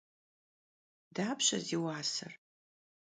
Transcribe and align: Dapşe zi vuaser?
Dapşe 1.15 1.57
zi 1.65 1.77
vuaser? 1.81 2.33